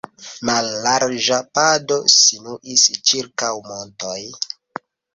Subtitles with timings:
[0.49, 4.21] Mallarĝa pado sinuis ĉirkaŭ montoj.